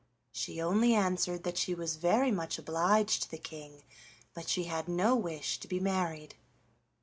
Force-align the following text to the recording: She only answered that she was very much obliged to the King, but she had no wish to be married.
She 0.31 0.59
only 0.59 0.95
answered 0.95 1.43
that 1.43 1.59
she 1.59 1.75
was 1.75 1.97
very 1.97 2.31
much 2.31 2.57
obliged 2.57 3.21
to 3.21 3.29
the 3.29 3.37
King, 3.37 3.83
but 4.33 4.49
she 4.49 4.63
had 4.63 4.87
no 4.87 5.15
wish 5.15 5.59
to 5.59 5.67
be 5.67 5.79
married. 5.79 6.37